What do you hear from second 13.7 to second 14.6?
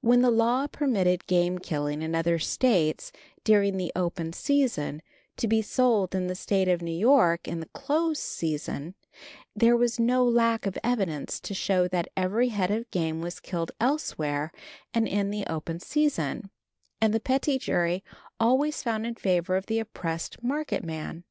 elsewhere